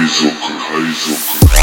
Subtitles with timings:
[0.00, 1.59] 海賊海賊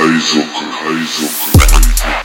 [0.00, 0.40] 海賊
[0.70, 1.26] 海賊
[1.58, 2.19] 海賊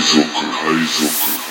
[0.00, 1.49] 族配属。